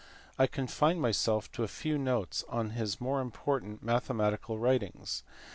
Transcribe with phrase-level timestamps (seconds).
[0.39, 5.21] I confine myself to a few notes on his more important mathematical writings.